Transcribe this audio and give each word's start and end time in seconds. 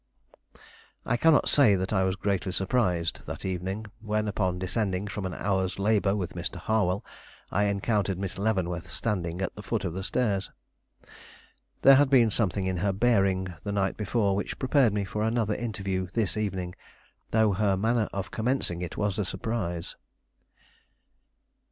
I 1.05 1.15
cannot 1.15 1.47
say 1.47 1.75
I 1.91 2.03
was 2.03 2.15
greatly 2.15 2.51
surprised, 2.51 3.27
that 3.27 3.45
evening, 3.45 3.85
when, 3.99 4.27
upon 4.27 4.57
descending 4.57 5.05
from 5.07 5.27
an 5.27 5.33
hour's 5.35 5.77
labor 5.77 6.15
with 6.15 6.33
Mr. 6.33 6.55
Harwell, 6.55 7.05
I 7.51 7.65
encountered 7.65 8.17
Miss 8.17 8.39
Leavenworth 8.39 8.89
standing 8.89 9.43
at 9.43 9.53
the 9.55 9.61
foot 9.61 9.85
of 9.85 9.93
the 9.93 10.01
stairs. 10.01 10.49
There 11.83 11.97
had 11.97 12.09
been 12.09 12.31
something 12.31 12.65
in 12.65 12.77
her 12.77 12.93
bearing, 12.93 13.53
the 13.63 13.71
night 13.71 13.95
before, 13.95 14.35
which 14.35 14.57
prepared 14.57 14.91
me 14.91 15.05
for 15.05 15.21
another 15.21 15.53
interview 15.53 16.07
this 16.15 16.35
evening, 16.35 16.73
though 17.29 17.53
her 17.53 17.77
manner 17.77 18.09
of 18.11 18.31
commencing 18.31 18.81
it 18.81 18.97
was 18.97 19.19
a 19.19 19.23
surprise. 19.25 19.95